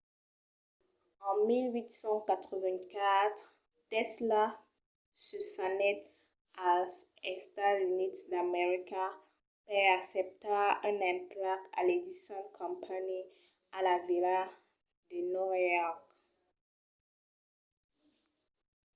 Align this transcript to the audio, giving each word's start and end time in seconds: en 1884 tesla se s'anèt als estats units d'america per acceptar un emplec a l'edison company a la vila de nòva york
en 1.31 1.37
1884 1.49 3.43
tesla 3.91 4.43
se 5.25 5.39
s'anèt 5.51 5.99
als 6.73 6.95
estats 7.35 7.83
units 7.93 8.21
d'america 8.31 9.03
per 9.67 9.81
acceptar 9.97 10.65
un 10.89 10.97
emplec 11.15 11.61
a 11.79 11.81
l'edison 11.87 12.43
company 12.59 13.19
a 13.77 13.79
la 13.87 13.95
vila 14.07 14.39
de 15.09 15.19
nòva 15.33 15.59
york 15.75 16.03